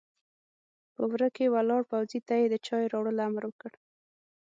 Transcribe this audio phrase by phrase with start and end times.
[0.95, 3.71] په وره کې ولاړ پوځي ته يې د چايو د راوړلو امر وکړ!